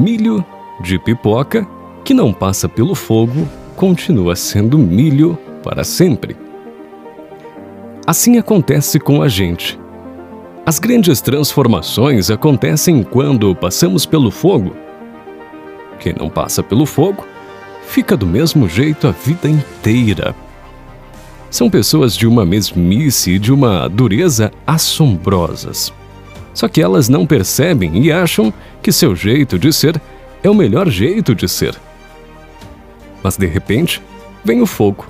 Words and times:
milho 0.00 0.44
de 0.80 0.98
pipoca 0.98 1.66
que 2.02 2.14
não 2.14 2.32
passa 2.32 2.68
pelo 2.68 2.94
fogo 2.94 3.46
continua 3.76 4.34
sendo 4.34 4.78
milho 4.78 5.38
para 5.62 5.84
sempre. 5.84 6.34
Assim 8.06 8.38
acontece 8.38 8.98
com 8.98 9.22
a 9.22 9.28
gente. 9.28 9.78
As 10.64 10.78
grandes 10.78 11.20
transformações 11.20 12.30
acontecem 12.30 13.02
quando 13.02 13.54
passamos 13.54 14.06
pelo 14.06 14.30
fogo. 14.30 14.74
Quem 15.98 16.14
não 16.18 16.30
passa 16.30 16.62
pelo 16.62 16.86
fogo 16.86 17.26
fica 17.86 18.16
do 18.16 18.26
mesmo 18.26 18.68
jeito 18.68 19.06
a 19.06 19.10
vida 19.10 19.48
inteira. 19.48 20.34
São 21.50 21.68
pessoas 21.68 22.16
de 22.16 22.26
uma 22.26 22.46
mesmice 22.46 23.32
e 23.32 23.38
de 23.38 23.52
uma 23.52 23.86
dureza 23.86 24.50
assombrosas. 24.66 25.92
Só 26.54 26.68
que 26.68 26.82
elas 26.82 27.08
não 27.08 27.26
percebem 27.26 28.02
e 28.02 28.10
acham 28.10 28.52
que 28.82 28.92
seu 28.92 29.14
jeito 29.14 29.58
de 29.58 29.72
ser 29.72 30.00
é 30.42 30.50
o 30.50 30.54
melhor 30.54 30.88
jeito 30.88 31.34
de 31.34 31.48
ser. 31.48 31.74
Mas 33.22 33.36
de 33.36 33.46
repente, 33.46 34.02
vem 34.44 34.62
o 34.62 34.66
fogo. 34.66 35.06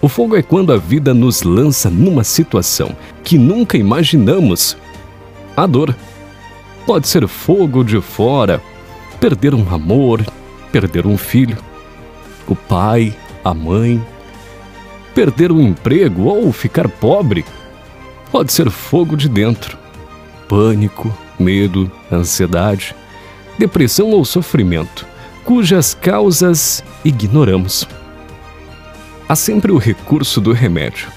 O 0.00 0.08
fogo 0.08 0.36
é 0.36 0.42
quando 0.42 0.72
a 0.72 0.76
vida 0.76 1.12
nos 1.12 1.42
lança 1.42 1.90
numa 1.90 2.22
situação 2.22 2.94
que 3.24 3.36
nunca 3.36 3.76
imaginamos. 3.76 4.76
A 5.56 5.66
dor. 5.66 5.94
Pode 6.86 7.08
ser 7.08 7.26
fogo 7.26 7.84
de 7.84 8.00
fora, 8.00 8.62
perder 9.20 9.54
um 9.54 9.74
amor, 9.74 10.24
perder 10.72 11.06
um 11.06 11.18
filho, 11.18 11.58
o 12.46 12.54
pai, 12.54 13.14
a 13.44 13.52
mãe, 13.52 14.02
perder 15.14 15.52
o 15.52 15.60
emprego 15.60 16.24
ou 16.24 16.50
ficar 16.52 16.88
pobre. 16.88 17.44
Pode 18.30 18.52
ser 18.52 18.70
fogo 18.70 19.16
de 19.16 19.28
dentro, 19.28 19.76
pânico, 20.48 21.12
medo, 21.38 21.90
ansiedade, 22.10 22.94
depressão 23.58 24.10
ou 24.10 24.24
sofrimento, 24.24 25.06
cujas 25.44 25.94
causas 25.94 26.82
ignoramos. 27.04 27.86
Há 29.28 29.36
sempre 29.36 29.70
o 29.70 29.78
recurso 29.78 30.40
do 30.40 30.52
remédio: 30.52 31.08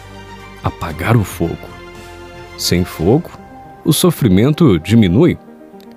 apagar 0.64 1.16
o 1.16 1.24
fogo. 1.24 1.70
Sem 2.58 2.84
fogo, 2.84 3.32
o 3.86 3.94
sofrimento 3.94 4.78
diminui. 4.78 5.38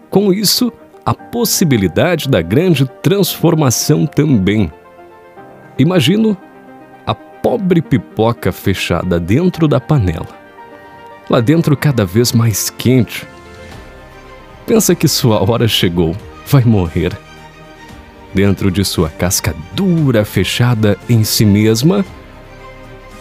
Com 0.08 0.32
isso, 0.32 0.72
a 1.04 1.12
possibilidade 1.12 2.28
da 2.28 2.40
grande 2.40 2.86
transformação 3.02 4.06
também. 4.06 4.72
Imagino 5.78 6.36
a 7.06 7.14
pobre 7.14 7.82
pipoca 7.82 8.52
fechada 8.52 9.18
dentro 9.18 9.66
da 9.66 9.80
panela. 9.80 10.43
Lá 11.28 11.40
dentro, 11.40 11.76
cada 11.76 12.04
vez 12.04 12.32
mais 12.32 12.70
quente. 12.70 13.26
Pensa 14.66 14.94
que 14.94 15.08
sua 15.08 15.42
hora 15.48 15.66
chegou, 15.66 16.16
vai 16.46 16.64
morrer. 16.64 17.16
Dentro 18.32 18.70
de 18.70 18.84
sua 18.84 19.08
casca 19.08 19.54
dura, 19.72 20.24
fechada 20.24 20.98
em 21.08 21.22
si 21.22 21.44
mesma, 21.44 22.04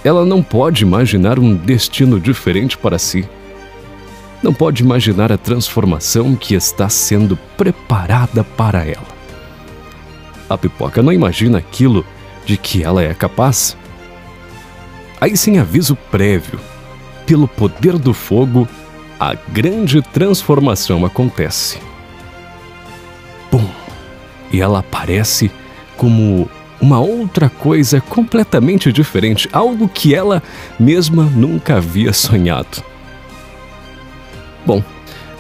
ela 0.04 0.26
não 0.26 0.44
pode 0.44 0.84
imaginar 0.84 1.40
um 1.40 1.56
destino 1.56 2.20
diferente 2.20 2.78
para 2.78 3.00
si. 3.00 3.28
Não 4.42 4.54
pode 4.54 4.84
imaginar 4.84 5.32
a 5.32 5.38
transformação 5.38 6.36
que 6.36 6.54
está 6.54 6.90
sendo 6.90 7.38
preparada 7.56 8.44
para 8.44 8.86
ela. 8.86 9.14
A 10.50 10.58
pipoca 10.58 11.02
não 11.02 11.14
imagina 11.14 11.58
aquilo 11.58 12.06
de 12.46 12.58
que 12.58 12.84
ela 12.84 13.02
é 13.02 13.14
capaz. 13.14 13.78
Aí, 15.22 15.38
sem 15.38 15.60
aviso 15.60 15.96
prévio, 16.12 16.60
pelo 17.26 17.48
poder 17.48 17.98
do 17.98 18.14
fogo, 18.14 18.68
a 19.20 19.34
grande 19.34 20.02
transformação 20.02 21.06
acontece. 21.06 21.80
Pum! 23.50 23.68
E 24.52 24.62
ela 24.62 24.80
aparece 24.80 25.52
como 25.98 26.50
uma 26.82 27.00
outra 27.00 27.50
coisa 27.50 28.02
completamente 28.02 28.92
diferente, 28.92 29.48
algo 29.54 29.88
que 29.88 30.14
ela 30.14 30.44
mesma 30.80 31.24
nunca 31.24 31.78
havia 31.78 32.12
sonhado. 32.14 32.84
Bom, 34.66 34.84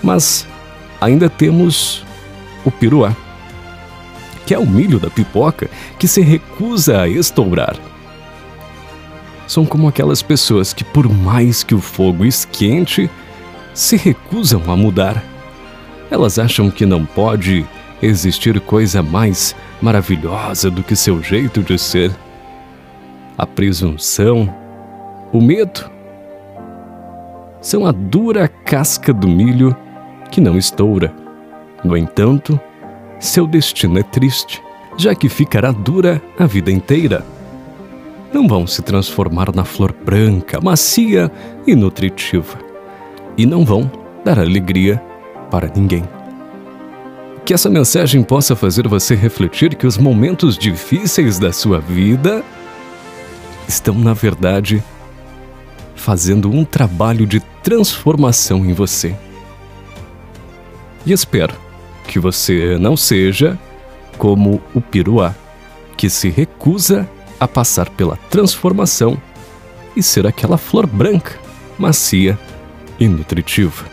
mas 0.02 0.48
ainda 1.02 1.30
temos 1.30 2.06
o 2.66 2.72
piruá 2.72 3.16
que 4.46 4.54
é 4.54 4.60
o 4.60 4.66
milho 4.66 5.00
da 5.00 5.10
pipoca 5.10 5.70
que 5.98 6.08
se 6.08 6.22
recusa 6.22 7.02
a 7.02 7.08
estourar. 7.08 7.76
São 9.48 9.66
como 9.66 9.88
aquelas 9.88 10.22
pessoas 10.22 10.74
que, 10.74 10.84
por 10.84 11.10
mais 11.10 11.64
que 11.64 11.76
o 11.76 11.80
fogo 11.82 12.26
esquente, 12.26 13.10
se 13.74 13.98
recusam 13.98 14.62
a 14.68 14.76
mudar. 14.76 15.24
Elas 16.10 16.40
acham 16.40 16.70
que 16.70 16.86
não 16.86 17.06
pode 17.06 17.66
existir 18.02 18.60
coisa 18.60 19.02
mais 19.02 19.56
maravilhosa 19.82 20.70
do 20.70 20.84
que 20.84 20.96
seu 20.96 21.22
jeito 21.22 21.62
de 21.62 21.78
ser. 21.78 22.12
A 23.38 23.46
presunção, 23.46 24.54
o 25.32 25.42
medo, 25.42 25.90
são 27.62 27.86
a 27.86 27.92
dura 27.92 28.48
casca 28.48 29.14
do 29.14 29.28
milho 29.28 29.76
que 30.30 30.42
não 30.42 30.58
estoura. 30.58 31.14
No 31.84 31.98
entanto, 31.98 32.60
seu 33.20 33.48
destino 33.48 33.98
é 33.98 34.04
triste, 34.04 34.62
já 34.98 35.16
que 35.16 35.30
ficará 35.30 35.72
dura 35.72 36.22
a 36.38 36.46
vida 36.46 36.72
inteira. 36.72 37.26
Não 38.34 38.48
vão 38.48 38.66
se 38.66 38.82
transformar 38.82 39.54
na 39.54 39.64
flor 39.64 39.94
branca, 39.94 40.60
macia 40.60 41.32
e 41.68 41.76
nutritiva. 41.76 42.58
E 43.38 43.46
não 43.46 43.64
vão 43.64 43.90
dar 44.26 44.40
alegria 44.40 45.00
para 45.52 45.72
ninguém. 45.74 46.04
Que 47.46 47.54
essa 47.54 47.70
mensagem 47.70 48.24
possa 48.24 48.56
fazer 48.56 48.88
você 48.88 49.14
refletir 49.14 49.76
que 49.76 49.86
os 49.86 50.00
momentos 50.00 50.58
difíceis 50.58 51.38
da 51.38 51.54
sua 51.54 51.80
vida 51.80 52.44
estão, 53.68 53.94
na 53.94 54.14
verdade, 54.14 54.84
fazendo 55.94 56.50
um 56.50 56.66
trabalho 56.66 57.28
de 57.28 57.40
transformação 57.62 58.66
em 58.66 58.74
você. 58.74 59.16
E 61.06 61.12
espero 61.12 61.54
que 62.08 62.18
você 62.18 62.78
não 62.80 62.98
seja 62.98 63.60
como 64.18 64.60
o 64.74 64.82
piruá, 64.82 65.36
que 65.96 66.10
se 66.10 66.30
recusa 66.30 67.08
a 67.44 67.48
passar 67.48 67.90
pela 67.90 68.18
transformação 68.30 69.22
e 69.96 70.02
ser 70.02 70.26
aquela 70.26 70.58
flor 70.58 70.88
branca, 70.88 71.40
macia 71.78 72.38
e 73.00 73.08
nutritiva. 73.08 73.86